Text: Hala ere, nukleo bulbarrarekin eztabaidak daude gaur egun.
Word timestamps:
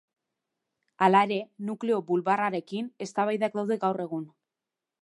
Hala 1.07 1.21
ere, 1.27 1.37
nukleo 1.67 2.01
bulbarrarekin 2.09 2.91
eztabaidak 3.09 3.61
daude 3.61 3.81
gaur 3.87 4.07
egun. 4.09 4.27